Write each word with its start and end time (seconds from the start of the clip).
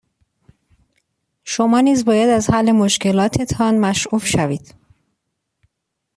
شما 1.43 1.81
نیز 1.81 2.05
باید 2.05 2.29
از 2.29 2.49
حل 2.49 2.71
مشکلاتتان 2.71 3.77
مشعوف 3.77 4.25
شوید. 4.27 4.75